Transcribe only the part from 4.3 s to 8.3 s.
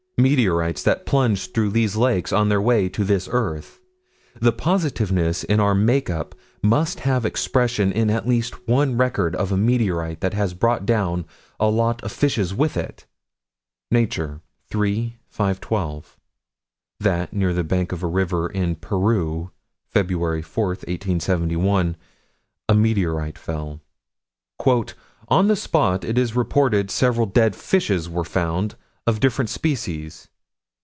The positiveness in our make up must have expression in at